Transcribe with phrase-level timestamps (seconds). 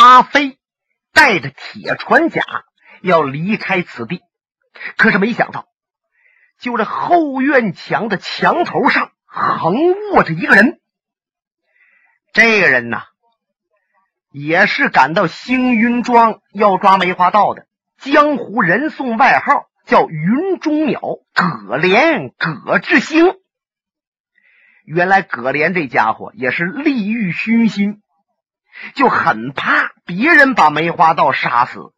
[0.00, 0.56] 阿飞
[1.12, 2.42] 带着铁船甲
[3.02, 4.22] 要离开此地，
[4.96, 5.66] 可是没想到，
[6.58, 9.76] 就这后院墙的墙头上横
[10.14, 10.80] 卧着一个人。
[12.32, 13.02] 这个人呢，
[14.30, 17.66] 也是赶到星云庄要抓梅花盗的，
[17.98, 21.02] 江湖人送外号叫云中鸟
[21.34, 23.34] 葛连葛志兴。
[24.86, 28.00] 原来葛连这家伙也是利欲熏心，
[28.94, 31.92] 就很怕别人把梅花盗杀死，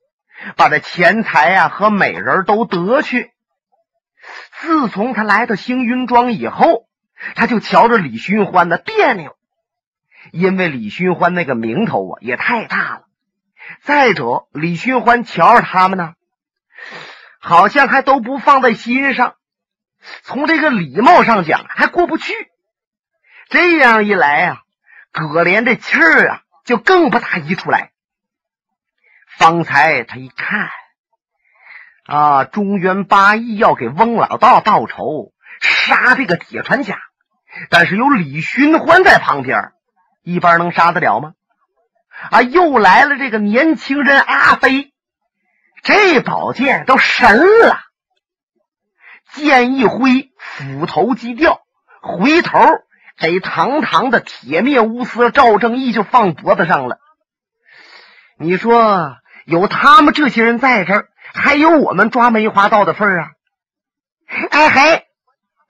[0.56, 3.32] 把这钱财呀和美人都得去。
[4.60, 6.87] 自从他来到星云庄以后，
[7.34, 9.37] 他就瞧着李寻欢的别扭。
[10.30, 13.02] 因为李寻欢那个名头啊也太大了，
[13.80, 16.14] 再者李寻欢瞧着他们呢，
[17.40, 19.34] 好像还都不放在心上，
[20.23, 22.32] 从这个礼貌上讲还过不去。
[23.48, 24.62] 这样一来啊，
[25.10, 27.91] 葛连这气儿啊就更不大一出来。
[29.39, 30.69] 方才他一看，
[32.04, 36.99] 啊，中原八义要给翁老道报仇，杀这个铁船甲，
[37.71, 39.73] 但是有李寻欢在旁边。
[40.23, 41.32] 一般能杀得了吗？
[42.30, 44.93] 啊，又来了这个年轻人阿飞，
[45.82, 47.80] 这宝剑都神了。
[49.32, 51.63] 剑一挥，斧头即掉，
[52.02, 52.60] 回头
[53.18, 56.99] 给堂堂的铁面无私赵正义就放脖子上了。
[58.38, 63.30] 你说有他们这些人在这儿，还有我们抓梅花盗的份儿啊？
[64.50, 65.06] 哎嘿，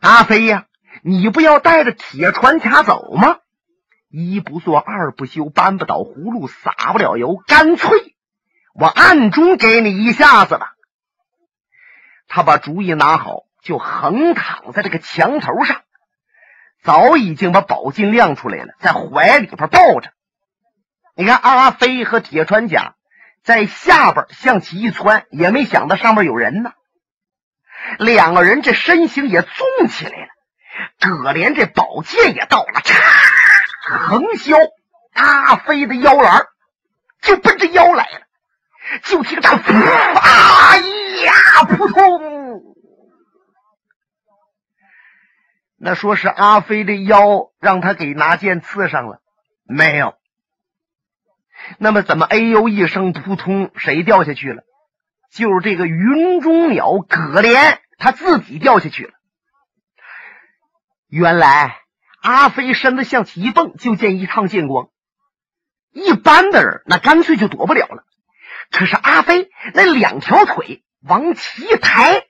[0.00, 0.66] 阿飞呀，
[1.02, 3.38] 你不要带着铁船卡走吗？
[4.08, 8.14] 一不做二不休，搬不倒葫芦撒不了油，干脆
[8.74, 10.74] 我暗中给你一下子吧。
[12.28, 15.81] 他把主意拿好，就横躺在这个墙头上，
[16.82, 20.10] 早已经把宝剑亮出来了，在怀里边抱着。
[21.14, 22.94] 你看阿飞和铁船甲
[23.44, 26.72] 在下边向起一窜，也没想到上面有人呢。
[27.98, 30.28] 两个人这身形也纵起来了，
[30.98, 32.94] 葛连这宝剑也到了，嚓！
[34.08, 34.56] 横削
[35.12, 36.46] 阿飞的腰篮，
[37.20, 38.20] 就奔着腰来了。
[39.04, 39.72] 就听他噗
[40.18, 40.76] 啊
[41.24, 42.74] 呀，扑通！
[45.84, 49.20] 那说是阿飞的腰让他给拿剑刺上了，
[49.64, 50.14] 没有。
[51.78, 54.62] 那么怎么哎呦一声扑通，谁掉下去了？
[55.32, 59.12] 就是这个云中鸟葛莲，他自己掉下去了。
[61.08, 61.78] 原来。
[62.22, 64.90] 阿飞身子向起一蹦，就见一趟剑光。
[65.90, 68.04] 一般的人那干脆就躲不了了，
[68.70, 72.28] 可是阿飞那两条腿往起一抬，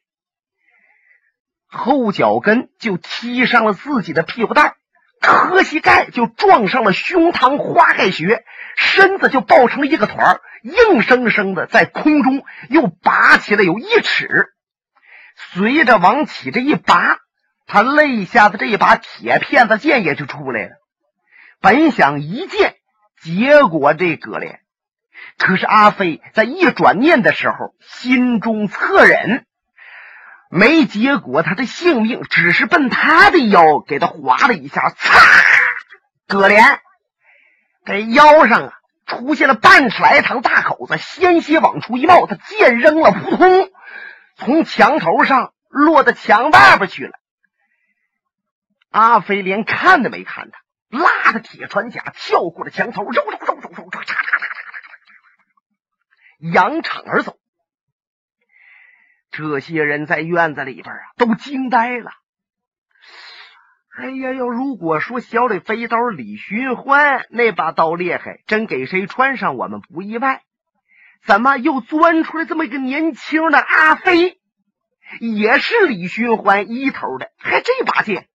[1.73, 4.75] 后脚跟就踢上了自己的屁股蛋
[5.21, 8.45] 磕膝盖就撞上了胸膛花盖穴，
[8.77, 14.53] 身子就抱成了一个团硬生生的在空中又拔起来有一尺，
[15.55, 17.19] 随着往起这一拔。
[17.65, 20.71] 他肋下的这一把铁片子剑也就出来了，
[21.61, 22.75] 本想一剑
[23.23, 24.61] 结果这葛连，
[25.39, 29.47] 可是阿飞在一转念的时候，心中恻忍，
[30.55, 35.19] 没结果他的性命，只是奔他的腰给他划了一下，擦！
[36.29, 36.79] 葛莲
[37.87, 38.73] 这腰上啊
[39.07, 43.71] 出现了半尺来长大口子，鲜血往出一冒，他剑扔了，扑通，
[44.37, 47.13] 从墙头上落到墙外边去了。
[48.91, 54.43] 阿飞连看都没看他，拉着铁船甲跳过了墙头，肉肉肉肉肉，嚓嚓嚓嚓
[56.43, 57.39] 嚓扬长而走。
[59.33, 62.13] 这些人在院子里边啊，都惊呆了。
[63.99, 70.43] 哎呀，要如果说小李飞刀李寻欢那把刀厉害，真给谁穿上我们不意外。
[71.25, 74.41] 怎么又钻出来这么一个年轻的阿飞，
[75.21, 78.29] 也是李寻欢一头的，还这把剑？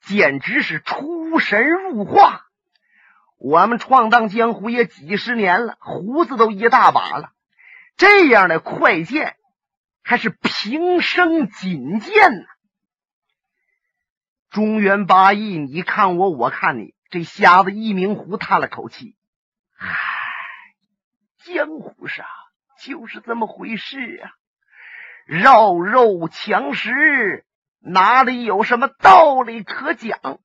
[0.00, 2.46] 简直是出神入化！
[3.38, 7.30] 我们闯荡江湖也几十年了，胡子都一大把了，
[7.96, 9.36] 这样的快剑
[10.08, 12.46] 还是平生仅见呢。
[14.48, 19.18] 中原八义，你看我，我看你，这瞎子一鸣湖叹了口气
[19.76, 19.86] ：“唉，
[21.44, 22.24] 江湖上
[22.82, 24.32] 就是这么回事啊，
[25.26, 27.44] 绕肉强食。”
[27.80, 30.40] 哪里有什么道理可讲？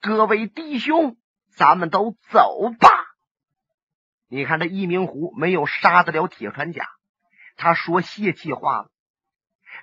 [0.00, 1.16] 各位弟兄，
[1.54, 2.88] 咱们都走吧。
[4.26, 6.88] 你看这一鸣湖没有杀得了铁船甲，
[7.54, 8.90] 他说泄气话了。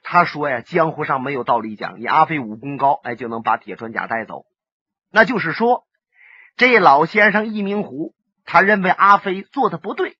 [0.01, 4.45] 他说呀，江湖上没有道理讲，你阿飞武功高，哎，就能把铁船甲带走。
[5.11, 5.85] 那就是说，
[6.55, 10.17] 这老先生一明湖他认为阿飞做的不对，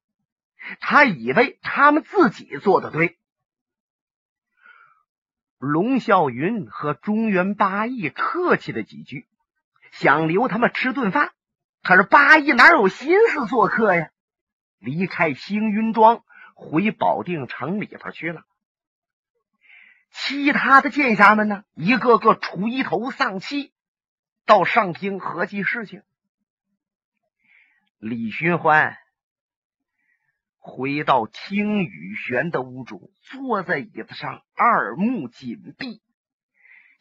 [0.80, 3.18] 他以为他们自己做的对。
[5.58, 9.28] 龙啸云和中原八义客气了几句，
[9.92, 11.32] 想留他们吃顿饭，
[11.84, 14.10] 可是八义哪有心思做客呀？
[14.80, 16.24] 离开星云庄，
[16.56, 18.44] 回保定城里边去了。
[20.16, 23.74] 其他的剑侠们呢，一个个垂头丧气，
[24.46, 26.04] 到上厅合计事情。
[27.98, 28.96] 李寻欢
[30.60, 36.00] 回到听雨玄的屋中，坐在椅子上，二目紧闭，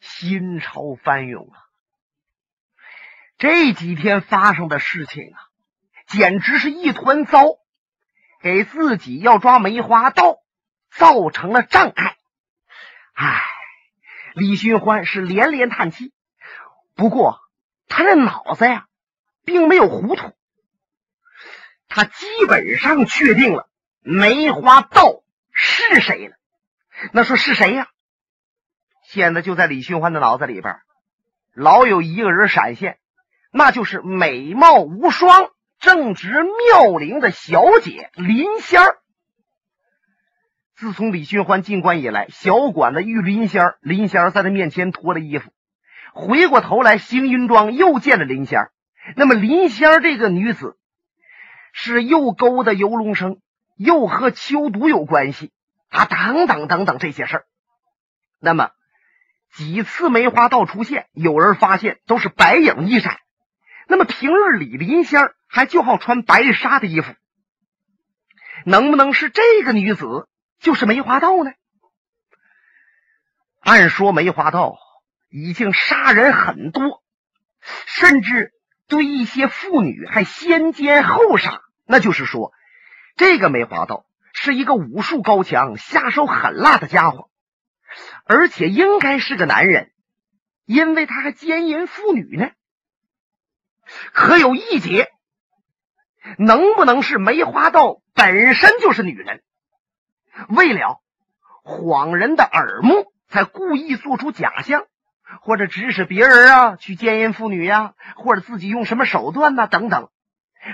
[0.01, 1.57] 心潮翻涌啊！
[3.37, 5.37] 这几天发生的事情啊，
[6.07, 7.45] 简直是一团糟，
[8.41, 10.39] 给自己要抓梅花道
[10.89, 12.17] 造成了障碍。
[13.13, 13.41] 唉，
[14.33, 16.11] 李寻欢是连连叹气。
[16.95, 17.39] 不过
[17.87, 18.87] 他的脑子呀，
[19.45, 20.33] 并没有糊涂。
[21.87, 23.69] 他基本上确定了
[24.01, 26.35] 梅花道是谁了。
[27.11, 27.87] 那说是谁呀？
[29.03, 30.77] 现在就在李寻欢的脑子里边，
[31.53, 32.97] 老有一个人闪现，
[33.51, 39.02] 那就是美貌无双、正值妙龄的小姐林仙儿。
[40.75, 45.51] 自从李寻欢进关以来，小馆子遇林仙儿，林仙儿在他面前脱了衣服，
[46.13, 48.71] 回过头来行云庄又见了林仙儿。
[49.15, 50.77] 那么林仙儿这个女子。
[51.75, 53.39] 是又勾搭游龙生，
[53.75, 55.51] 又和秋毒有关系
[55.89, 56.05] 啊！
[56.05, 57.45] 等等等等这些事儿。
[58.39, 58.69] 那么
[59.51, 63.17] 几次梅花道出现，有人发现都是白影一闪。
[63.87, 67.11] 那么平日里林仙儿还就好穿白纱的衣服，
[68.65, 70.27] 能不能是这个女子
[70.63, 71.51] 就是梅花道呢？
[73.59, 74.77] 按说梅花道
[75.29, 77.03] 已经杀人很多，
[77.85, 78.51] 甚至。
[78.85, 82.51] 对一些妇女还先奸后杀，那就是说，
[83.15, 87.29] 这个梅花道是一个武术高强、下手狠辣的家伙，
[88.25, 89.93] 而且应该是个男人，
[90.65, 92.51] 因为他还奸淫妇女呢。
[94.11, 95.09] 可有一节，
[96.37, 99.41] 能不能是梅花道本身就是女人，
[100.49, 101.01] 为了
[101.63, 104.85] 晃人的耳目，才故意做出假象？
[105.41, 109.67] 或者指使别人啊去奸淫妇女呀，或者自己用什么手段呢？
[109.67, 110.09] 等等，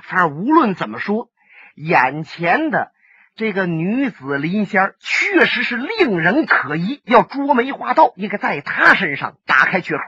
[0.04, 1.30] 反正无论怎么说，
[1.76, 2.92] 眼前的
[3.36, 7.02] 这个女子林仙确实是令人可疑。
[7.06, 10.04] 要捉梅花道，应该在她身上打开缺口。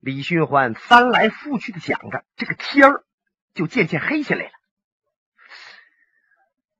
[0.00, 3.04] 李寻欢翻来覆去的想着，这个天儿
[3.54, 4.50] 就渐渐黑下来了。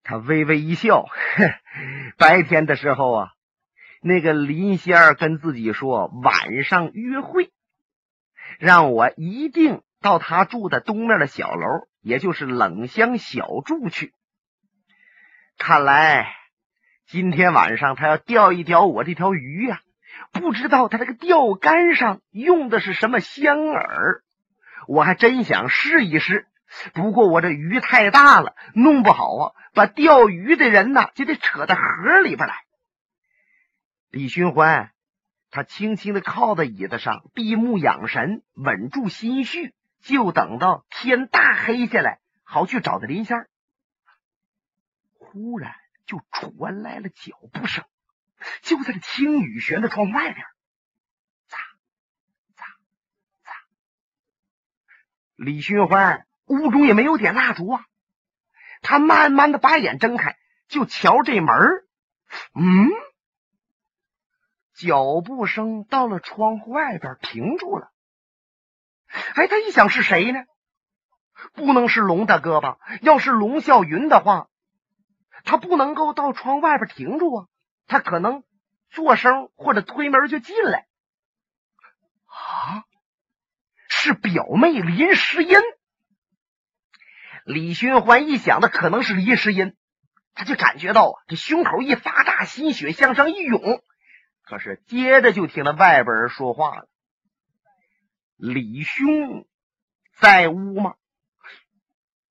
[0.04, 1.06] 他微微一笑，
[2.16, 3.30] 白天的时候啊。
[4.06, 7.50] 那个林仙儿跟自己说晚上约会，
[8.58, 14.12] 让我一定到他住的东面的小楼，也就是冷香小筑去。
[15.56, 16.34] 看来
[17.06, 19.80] 今天晚上他要钓一条我这条鱼呀，
[20.32, 24.20] 不知道他这个钓竿上用的是什么香饵，
[24.86, 26.46] 我还真想试一试。
[26.92, 32.64] 不过我这鱼太大了，弄不好啊，把钓鱼的人呢就得扯到河里边来。
[34.10, 34.92] 李寻欢，
[35.50, 43.46] 他轻轻的靠在椅子上，闭目养神，稳住心绪，就等到天大黑下来，好去找那林仙。
[45.14, 45.74] 忽然
[46.06, 47.84] 就传来了脚步声，
[48.62, 50.46] 就在这青雨轩的窗外边，
[55.36, 57.84] 李寻欢屋中也没有点蜡烛啊，
[58.82, 60.36] 他慢慢的把眼睁开，
[60.68, 61.54] 就瞧这门
[62.54, 62.90] 嗯。
[64.74, 67.92] 脚步声到了窗户外边停住了。
[69.34, 70.40] 哎，他一想是谁呢？
[71.52, 72.78] 不能是龙大哥吧？
[73.00, 74.48] 要是龙啸云的话，
[75.44, 77.46] 他不能够到窗外边停住啊。
[77.86, 78.42] 他可能
[78.90, 80.86] 做声或者推门就进来。
[82.26, 82.82] 啊，
[83.88, 85.56] 是表妹林诗音。
[87.44, 89.74] 李寻欢一想，的可能是林诗音，
[90.34, 93.82] 他就感觉到，这胸口一发大，心血向上一涌。
[94.42, 96.88] 可是，接着就听到外边人说话了
[98.36, 99.46] ：“李兄
[100.18, 100.94] 在屋吗？”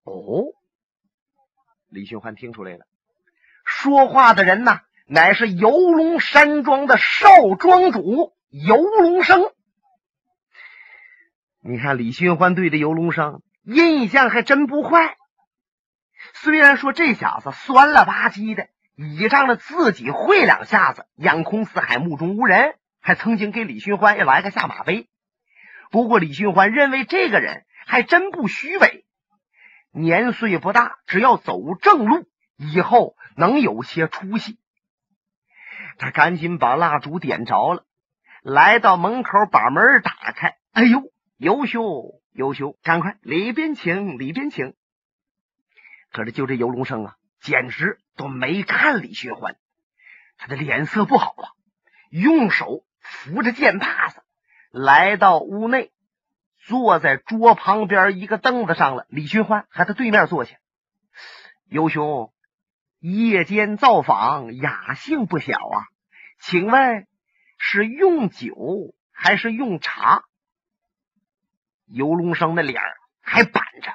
[0.03, 0.45] 哦，
[1.89, 2.85] 李寻欢听出来了，
[3.65, 9.43] 说话的人呢，乃是游龙山庄的少庄主游龙生。
[11.61, 15.17] 你看，李寻欢对这游龙生印象还真不坏，
[16.33, 18.67] 虽然说这小子酸了吧唧的。
[18.95, 25.09] 倚仗着自己会两下子，眼空四海，目中无人，还曾经给李寻欢也来个下马威。
[25.89, 29.03] 不过李寻欢认为这个人还真不虚伪。
[29.91, 34.59] 年岁不大，只要走正路，以后能有些出息。
[35.97, 37.85] 他赶紧把蜡烛点着了，
[38.43, 40.57] 来到门口，把门打开。
[40.71, 41.01] 哎呦，
[41.37, 44.73] 尤兄，尤兄，赶快里边请，里边请。
[46.11, 49.55] 可是就这游龙生啊，简直都没看李寻欢，
[50.37, 51.49] 他的脸色不好啊，
[52.09, 54.23] 用手扶着剑把子，
[54.71, 55.91] 来到屋内。
[56.65, 60.55] 坐在桌旁边一个凳子上了，李寻欢还在对面坐下。
[61.65, 62.33] 尤兄，
[62.99, 65.83] 夜间造访，雅兴不小啊，
[66.39, 67.05] 请问
[67.57, 70.23] 是用酒还是用茶？
[71.85, 72.81] 游龙生的脸
[73.21, 73.91] 还板着，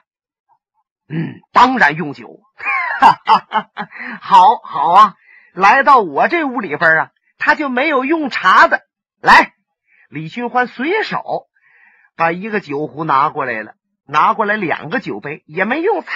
[1.09, 2.41] 嗯，当然用酒。
[3.01, 3.89] 哈哈哈
[4.21, 5.15] 好好啊，
[5.53, 8.83] 来到我这屋里边啊，他就没有用茶的。
[9.21, 9.55] 来，
[10.09, 11.47] 李寻欢随手。
[12.17, 16.11] 把一个酒壶拿过来了，拿过来两个酒杯，也没用菜，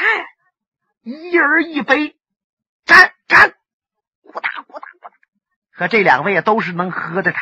[1.02, 2.16] 一人一杯，
[2.84, 3.50] 干干，
[4.24, 5.12] 咕哒咕哒咕哒。
[5.70, 7.38] 可这两位都是能喝的茶，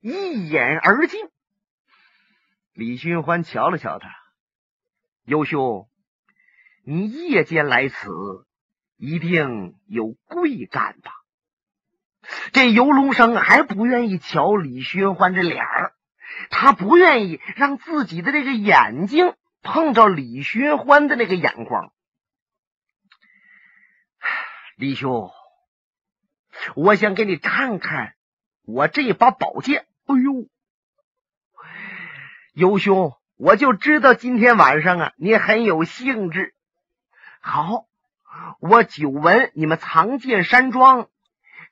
[0.00, 1.28] 一饮而尽。
[2.80, 4.08] 李寻欢瞧了瞧他，
[5.26, 5.86] 尤兄，
[6.82, 8.08] 你夜间来此，
[8.96, 11.12] 一定有贵干吧？
[12.52, 15.92] 这游龙生还不愿意瞧李寻欢这脸儿。
[16.48, 21.92] 他不愿意让自己的这个眼睛碰着李寻欢的那个眼光。
[24.76, 25.30] 李兄，
[26.76, 28.14] 我想给你看看
[28.62, 29.86] 我这把宝剑。
[30.06, 30.48] 哎呦，
[32.52, 36.54] 尤兄，我就知道今天晚上啊，你很有兴致。
[37.40, 37.86] 好，
[38.60, 41.08] 我久闻你们藏剑山庄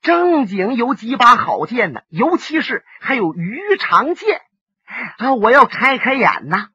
[0.01, 4.41] 正经有几把好剑呢，尤其是还有鱼肠剑。
[5.17, 5.33] 啊！
[5.35, 6.69] 我要开开眼呐！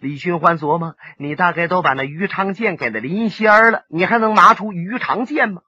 [0.00, 5.60] 李寻欢琢磨：你大概都把那鱼肠剑给那林仙儿了，你还能拿出鱼肠剑吗？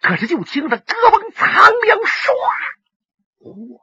[0.00, 1.46] 可是就听着咯嘣苍
[1.84, 2.32] 凉，唰！
[3.40, 3.78] 嚯！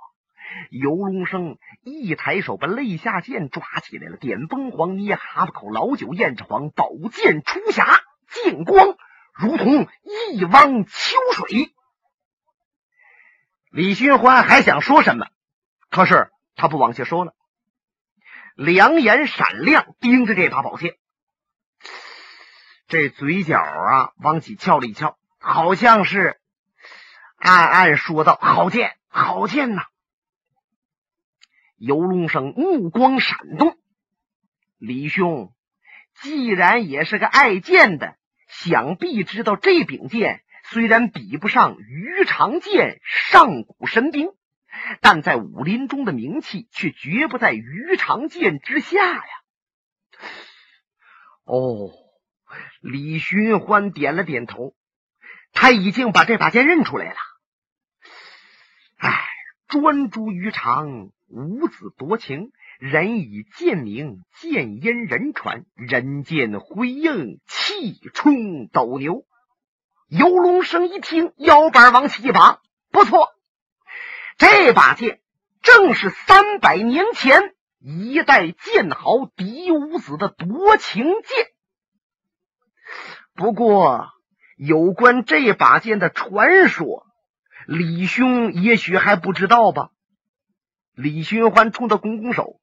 [0.69, 8.97] 游龙生一抬手，把肋下剑抓起来了，点崩黄，捏哈巴口，老酒咽着黄，宝剑出匣，剑光
[9.33, 10.91] 如同一汪秋
[11.35, 11.73] 水。
[13.71, 15.27] 李寻欢还想说什么，
[15.89, 16.29] 可是。
[16.59, 17.35] 他不往下说了，
[18.55, 20.95] 两眼闪亮，盯着这把宝剑，
[22.87, 26.41] 这嘴角啊往起翘了一翘，好像是
[27.35, 29.83] 暗暗说道：“好剑，好剑呐！”
[31.77, 33.77] 游龙生目光闪动，
[34.77, 35.53] 李兄
[36.15, 38.17] 既然也是个爱剑的，
[38.47, 44.29] 想必知道这柄剑虽然比不上鱼肠剑上古神兵。
[45.01, 49.23] 但在武林中的名气却绝不在鱼肠剑之下呀！
[51.43, 51.89] 哦，
[52.79, 54.75] 李寻欢点了点头，
[55.51, 57.17] 他已经把这把剑认出来了。
[58.97, 59.25] 哎，
[59.67, 69.25] 专诸鱼肠，五子夺情，人以剑名，剑因人传，人见辉映，气冲斗牛。
[70.07, 73.27] 游龙生一听，腰板往起一拔，不错。
[74.37, 75.19] 这把剑
[75.61, 81.47] 正是三百年前一代剑豪狄五子的夺情剑。
[83.35, 84.07] 不过，
[84.55, 87.05] 有关这把剑的传说，
[87.67, 89.89] 李兄也许还不知道吧？
[90.97, 92.59] 李寻欢冲他拱拱手，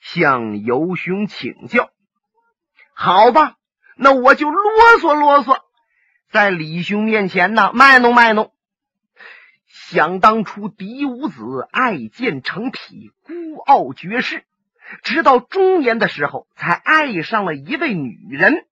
[0.00, 1.88] 向尤兄请教。
[2.94, 3.54] 好吧，
[3.96, 4.60] 那我就啰
[5.00, 5.60] 嗦啰嗦，
[6.32, 8.52] 在李兄面前呢，卖弄卖弄。
[9.68, 14.42] 想当初，狄武子爱剑成癖，孤傲绝世，
[15.04, 18.66] 直到中年的时候才爱上了一位女人。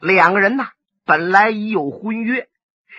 [0.00, 0.68] 两个人呢，
[1.04, 2.46] 本来已有婚约，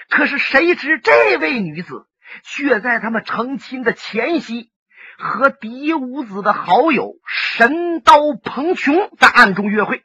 [0.09, 2.07] 可是谁知这位女子
[2.43, 4.69] 却在他们成亲的前夕，
[5.23, 10.03] 和狄武子的好友神刀彭琼在暗中约会。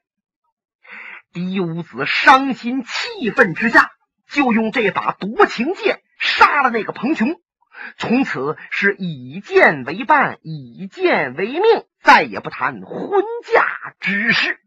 [1.33, 3.91] 狄武子伤心气愤之下，
[4.29, 6.01] 就用这把夺情剑。
[6.19, 7.41] 杀了那个彭琼，
[7.97, 11.63] 从此是以剑为伴，以剑为命，
[12.01, 14.59] 再也不谈婚嫁之事。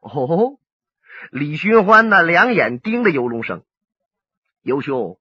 [0.00, 0.58] 哦，
[1.30, 3.64] 李寻欢那两眼盯着游龙生，
[4.62, 5.18] 游兄，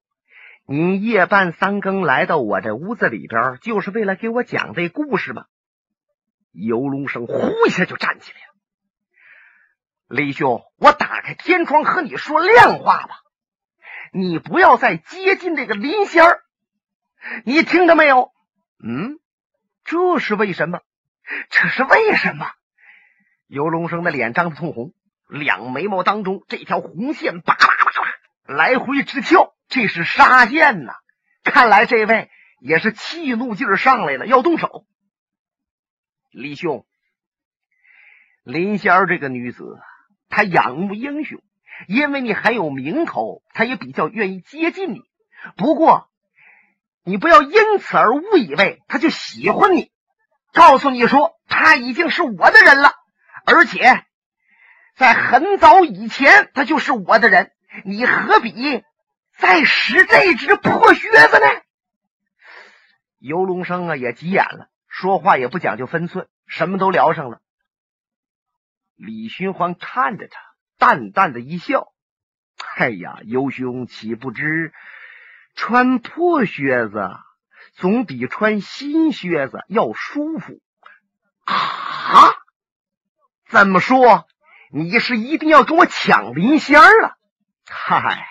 [0.68, 5.46] 你夜半三更来到我这屋子里边，就是为了给我讲这故事吗？
[6.52, 8.46] 游龙生呼一下就站起来了。
[10.08, 13.16] 李兄，我打开天窗和你说亮话吧。
[14.14, 16.42] 你不要再接近这个林仙儿，
[17.44, 18.32] 你听到没有？
[18.84, 19.20] 嗯，
[19.84, 20.80] 这是为什么？
[21.50, 22.48] 这是为什么？
[23.48, 24.94] 游龙生的脸涨得通红，
[25.28, 30.94] 两眉毛当中这条红线叭叭叭叭来回直跳，这是杀剑呐！
[31.44, 32.30] 看来这位
[32.60, 34.86] 也是气怒劲儿上来了，要动手。
[36.32, 36.86] 李兄，
[38.44, 39.80] 林仙儿这个女子，
[40.30, 41.42] 她仰慕英雄，
[41.88, 45.02] 因为你很有名头，她也比较愿意接近你。
[45.56, 46.10] 不过，
[47.04, 49.92] 你不要因此而误以为她就喜欢你。
[50.54, 52.92] 告诉你说，她已经是我的人了。
[53.46, 54.04] 而且，
[54.96, 57.52] 在很早以前，他就是我的人。
[57.84, 58.50] 你何必
[59.38, 61.46] 再使这只破靴子呢？
[63.20, 67.42] 游龙生啊，也急眼了，说话也不讲究分寸，什么都聊上了。
[68.96, 70.40] 李寻欢看着他，
[70.78, 71.92] 淡淡的一笑
[72.78, 74.74] ：“哎呀，游兄岂不知，
[75.56, 77.12] 穿破靴子
[77.74, 80.62] 总比穿新靴子要舒服
[81.46, 82.34] 啊！”
[83.50, 84.28] 怎么说？
[84.72, 87.16] 你是一定要跟我抢林仙儿啊？
[87.70, 88.28] 嗨，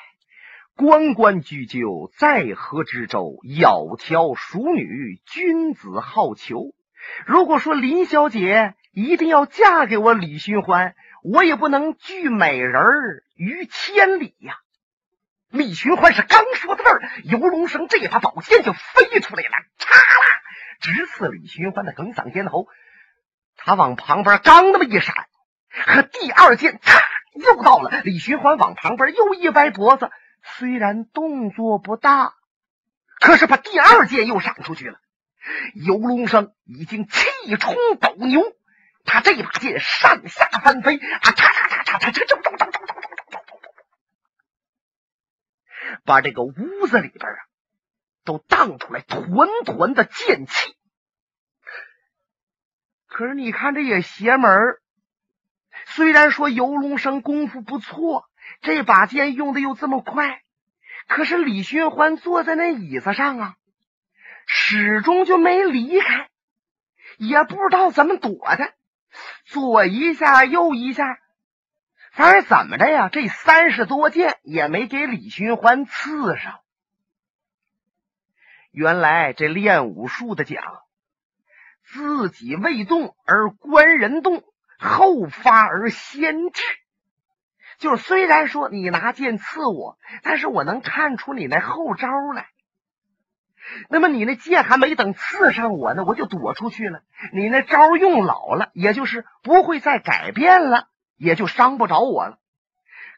[0.77, 3.39] 关关雎鸠，在河之洲。
[3.45, 6.75] 窈窕淑女，君子好逑。
[7.27, 12.83] 如果说林小姐一定要嫁给我李寻欢，我也不能拒美人
[13.37, 14.57] 于千里呀。
[15.49, 20.41] 李寻欢是刚说到这儿，游龙生这把宝剑就飞出来了，嚓啦，
[20.81, 22.67] 直刺李寻欢的哽嗓咽喉。
[23.57, 25.15] 他往旁边刚那么一闪，
[25.87, 27.01] 和第二剑嚓
[27.35, 28.01] 又到了。
[28.03, 30.11] 李寻欢往旁边又一歪脖子，
[30.45, 32.35] 虽然动作不大，
[33.19, 35.01] 可是把第二剑又闪出去了。
[35.75, 38.43] 游龙生已经气冲斗牛，
[39.05, 42.79] 他这把剑上下翻飞啊，嚓嚓嚓嚓嚓，这这这这这这
[46.05, 47.39] 把这个屋子里边啊
[48.25, 50.77] 都荡出来团团的剑气。
[53.07, 54.51] 可是你看，这也邪门。
[55.87, 58.29] 虽然说游龙生功夫不错，
[58.61, 60.41] 这把剑用的又这么快，
[61.07, 63.57] 可是李寻欢坐在那椅子上啊，
[64.47, 66.29] 始终就没离开，
[67.19, 68.73] 也不知道怎么躲的，
[69.45, 71.19] 左一下右一下，
[72.13, 76.61] 反正怎么着呀，这三十多剑也没给李寻欢刺上。
[78.71, 80.63] 原来这练武术的讲。
[81.87, 84.43] 自己未动而观人动，
[84.79, 86.63] 后发而先至。
[87.85, 92.47] 就虽然说你拿剑刺我，但是我能看出你那后招来。
[93.91, 97.03] 那么你那剑还没等刺上我呢，我就躲出去了。
[97.35, 102.39] 你那招用老了，也就是不会再改变了，也就伤不着我了。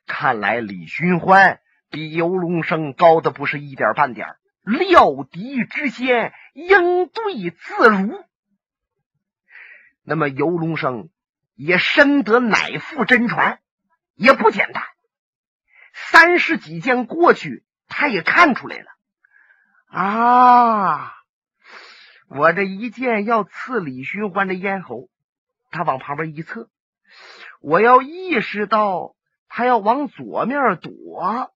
[0.05, 8.21] 看来李寻欢比游龙生高的不是一点半点料敌之先，应对自如。
[10.03, 11.09] 那么游龙生
[11.55, 13.61] 也深得乃父真传，
[14.17, 14.83] 也不简单。
[15.93, 18.91] 三十几剑过去，他也看出来了
[19.89, 21.13] 啊！
[22.29, 25.09] 我这一剑要刺李寻欢的咽喉，
[25.71, 26.69] 他往旁边一侧，
[27.61, 29.15] 我要意识到
[29.49, 31.55] 他要往左面躲，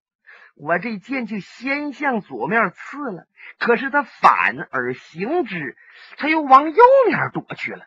[0.54, 3.26] 我这剑就先向左面刺了。
[3.58, 5.76] 可是他反而行之，
[6.16, 7.86] 他又往右面躲去了。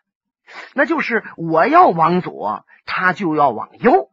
[0.74, 4.13] 那就是我要往左，他就要往右。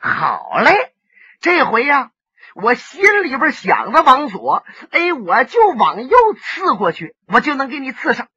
[0.00, 0.94] 好嘞，
[1.40, 2.10] 这回呀，
[2.54, 8.28] 我心里边想着往左，哎，我就往右刺过去，我就能给你刺上。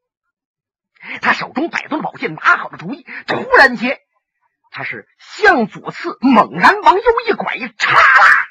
[1.21, 3.05] 他手中摆动宝剑，拿好了主意。
[3.27, 3.99] 突然间，
[4.71, 8.47] 他是向左刺，猛然往右一拐，嚓啦！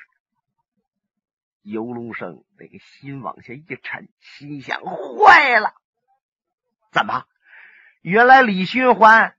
[1.63, 5.75] 游龙生那个心往下一沉，心想：坏了，
[6.91, 7.25] 怎么？
[8.01, 9.37] 原来李寻欢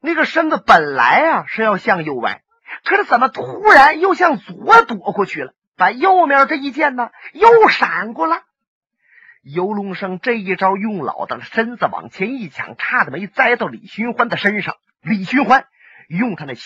[0.00, 2.42] 那个身子本来啊是要向右歪，
[2.84, 5.54] 可是怎么突然又向左躲过去了？
[5.74, 8.42] 把右面这一剑呢又闪过了。
[9.42, 14.76] 游龙生这一招用老的，身子往前一抢，差点没栽到李寻欢的身上。
[15.00, 15.66] 李寻欢
[16.08, 16.62] 用他那修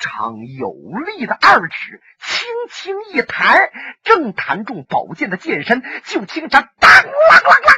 [0.00, 0.72] 长有
[1.06, 3.70] 力的二指轻轻一弹，
[4.02, 7.76] 正弹中宝剑的剑身，就听着当啷啷啷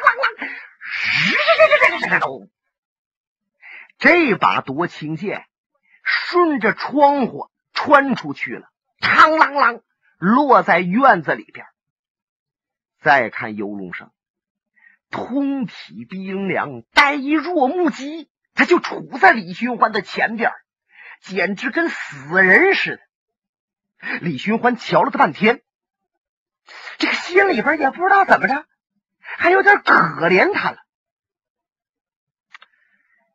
[2.09, 2.49] 啷啷，
[3.99, 5.45] 这把夺青剑
[6.03, 7.51] 顺着窗户
[7.83, 8.69] 穿出去了，
[9.01, 9.81] 嘡啷啷
[10.19, 11.67] 落在院子里边。
[13.01, 14.13] 再看游龙生，
[15.11, 20.53] 通体冰凉，呆若木鸡，他就杵在李寻欢的前边，
[21.23, 24.19] 简直跟死人似的。
[24.21, 25.63] 李寻欢瞧了他半天，
[26.99, 28.67] 这个心里边也不知道怎么着，
[29.21, 30.77] 还有点可怜他了。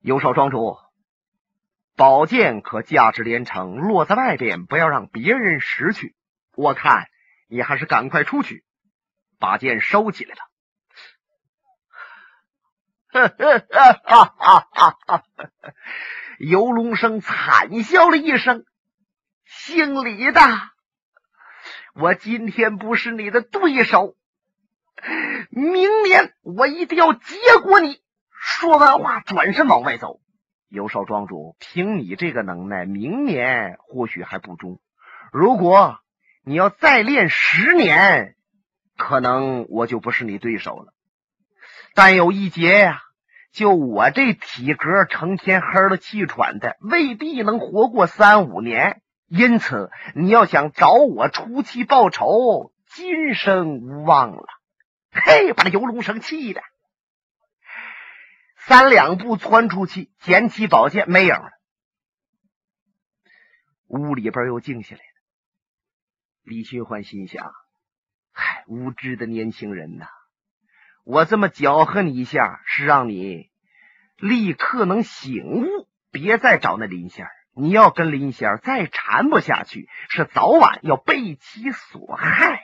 [0.01, 0.77] 有少庄主，
[1.95, 6.13] 宝剑可价值连城，落在外边，不要让别人拾去。
[6.55, 7.07] 我看
[7.47, 8.65] 你还是赶快出去，
[9.39, 10.41] 把剑收起来了。
[13.15, 13.29] 哈
[14.03, 15.23] 哈哈哈哈！
[16.37, 18.65] 游龙生惨笑了一声
[19.47, 20.41] ：“姓李的，
[21.93, 24.17] 我今天不是你的对手，
[25.49, 28.01] 明年我一定要结果你。”
[28.37, 30.19] 说完话，转身往外走。
[30.69, 34.79] 游少庄主，凭你这个能耐，明年或许还不中。
[35.31, 35.99] 如果
[36.43, 38.35] 你要再练十年，
[38.97, 40.93] 可能我就不是你对手了。
[41.93, 43.01] 但有一劫呀。
[43.51, 49.01] 就我这体格，成天哼了气喘的，未必能活过三五年。
[49.29, 54.43] 因此，你要想找我出气报仇，今生无望了。
[55.09, 56.61] 嘿，把那游龙生气的，
[58.67, 61.51] 三两步窜出去，捡起宝剑，没影了。
[63.85, 65.07] 屋里边又静下来了。
[66.41, 67.53] 李寻欢心想：
[68.31, 70.07] 嗨，无知的年轻人呐！
[71.03, 73.51] 我这么搅和你一下，是让你
[74.17, 77.31] 立刻能醒悟，别再找那林仙儿。
[77.55, 82.63] 你要跟林仙儿再缠不下去，是早晚要被其所害。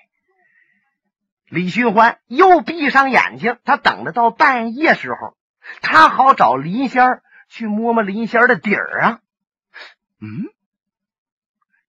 [1.45, 5.37] 李寻欢又闭上眼睛，他等着到半夜时候，
[5.81, 9.21] 他好找林仙儿去摸摸林仙儿的底儿啊。
[10.19, 10.49] 嗯，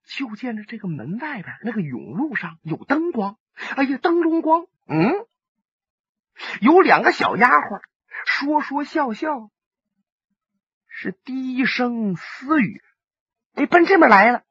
[0.04, 3.36] 就见着这个门外边那个甬路上有灯光，
[3.76, 5.26] 哎呀，灯笼光，嗯。
[6.60, 7.80] 有两个小丫鬟
[8.24, 9.50] 说说笑笑，
[10.88, 12.82] 是低声私语。
[13.54, 14.42] 哎，奔这边来了。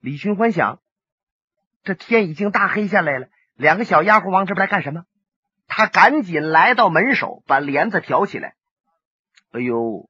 [0.00, 0.80] 李寻欢想，
[1.84, 5.04] 这天已经大黑下来了，两个小丫鬟往这边来干什么？
[5.68, 8.56] 他赶紧来到门首，把帘子挑起来。
[9.52, 10.08] 哎呦，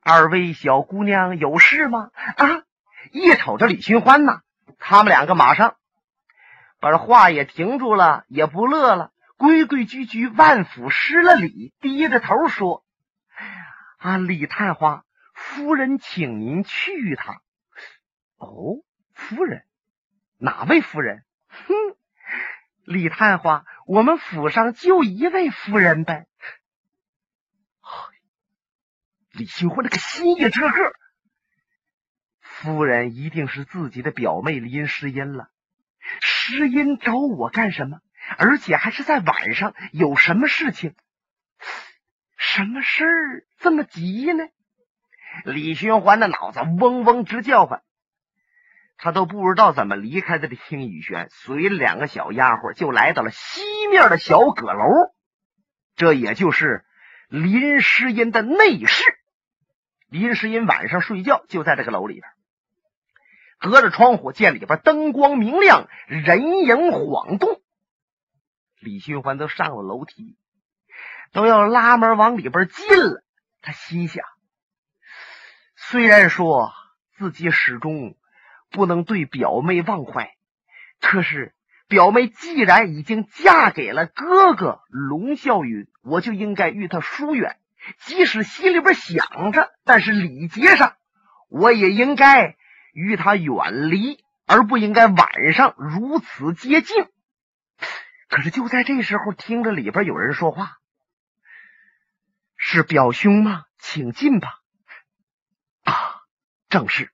[0.00, 2.10] 二位小姑娘有事吗？
[2.36, 2.62] 啊！
[3.12, 4.40] 一瞅着李寻欢呐，
[4.78, 5.76] 他们两个马上
[6.80, 9.12] 把这话也停住了，也不乐了。
[9.36, 12.84] 规规矩矩，万福失了礼，低着头说
[13.98, 17.42] ：“啊，李探花夫人，请您去一趟。”
[18.38, 19.64] 哦，夫人，
[20.38, 21.24] 哪位夫人？
[21.48, 21.74] 哼，
[22.84, 26.26] 李探花，我们府上就一位夫人呗。
[29.36, 30.92] 李寻欢那个心也这个，
[32.40, 35.48] 夫人一定是自己的表妹林诗音了。
[36.20, 37.98] 诗音找我干什么？
[38.38, 40.94] 而且还是在晚上，有什么事情？
[42.36, 44.44] 什么事儿这么急呢？
[45.44, 47.82] 李寻欢的脑子嗡嗡直叫唤，
[48.96, 55.12] 他都不知道怎么离开的这听雨轩，随两个小丫鬟就来到了西面的小阁楼，
[55.96, 56.84] 这也就是
[57.28, 59.02] 林诗音的内室。
[60.14, 62.24] 林诗音晚上睡觉就在这个楼里边，
[63.58, 67.60] 隔着窗户见里边灯光明亮，人影晃动。
[68.78, 70.36] 李寻欢都上了楼梯，
[71.32, 73.24] 都要拉门往里边进了。
[73.60, 74.24] 他心想：
[75.74, 76.70] 虽然说
[77.16, 78.16] 自己始终
[78.70, 80.36] 不能对表妹忘怀，
[81.00, 81.56] 可是
[81.88, 87.58] 表妹既然已经嫁给了哥哥龙啸云，我就应该与他疏远。
[87.98, 90.96] 即使心里边想着，但是礼节上，
[91.48, 92.56] 我也应该
[92.92, 97.06] 与他远离，而不应该晚上如此接近。
[98.28, 100.78] 可是就在这时候，听着里边有人说话
[102.56, 103.64] ：“是表兄吗？
[103.78, 104.60] 请进吧。”
[105.84, 105.92] 啊，
[106.68, 107.10] 正是。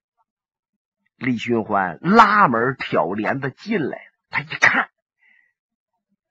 [1.16, 3.98] 李寻欢拉门挑帘子进来。
[4.30, 4.88] 他一看，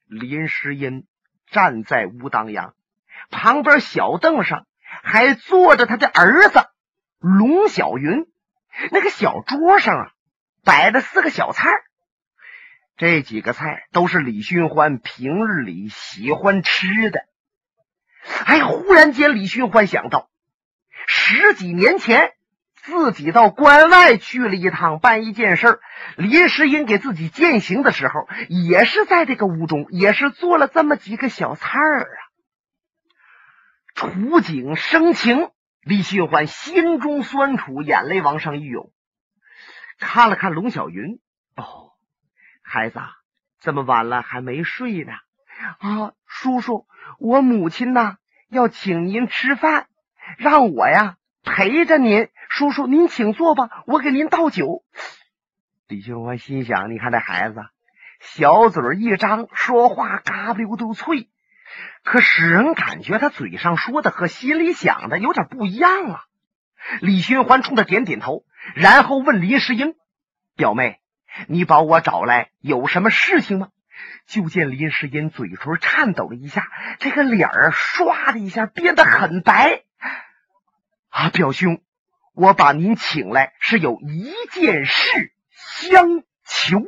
[0.05, 1.05] 林诗音
[1.47, 2.73] 站在屋当阳，
[3.29, 4.65] 旁边小凳上
[5.03, 6.65] 还坐着他的儿子
[7.19, 8.25] 龙小云。
[8.91, 10.11] 那个小桌上啊，
[10.63, 11.69] 摆着四个小菜
[12.95, 17.21] 这几个菜都是李寻欢平日里喜欢吃的。
[18.45, 20.29] 哎，忽然间，李寻欢想到，
[21.07, 22.33] 十几年前
[22.75, 25.79] 自己到关外去了一趟，办一件事儿。
[26.17, 32.28] 林诗音给自己践行的时候，也是在这个屋中，也是做了这么几个小菜儿啊。
[33.99, 35.49] 触景生情，
[35.81, 38.93] 李寻欢心中酸楚，眼泪往上一涌，
[39.99, 41.19] 看了看龙小云，
[41.57, 41.91] 哦。
[42.61, 43.01] 孩子，
[43.59, 45.11] 这么晚了还没睡呢？
[45.79, 46.87] 啊，叔叔，
[47.19, 48.15] 我母亲呢
[48.47, 49.87] 要请您吃饭，
[50.37, 52.29] 让我呀陪着您。
[52.47, 54.85] 叔叔，您请坐吧，我给您倒酒。
[55.89, 57.59] 李寻欢心想：你看这孩子，
[58.21, 61.29] 小嘴一张，说话嘎不溜都脆。
[62.03, 66.23] 可使人感觉他嘴上说的和心里想的有点不一样啊。
[67.01, 68.43] 李寻欢冲他点点头，
[68.75, 69.95] 然后问林世英
[70.55, 70.99] ：“表妹，
[71.47, 73.69] 你把我找来有什么事情吗？”
[74.25, 76.67] 就见林世英嘴唇颤抖了一下，
[76.99, 79.83] 这个脸儿唰的一下变得很白。
[81.09, 81.81] 啊，表兄，
[82.33, 86.87] 我把您请来是有一件事相求。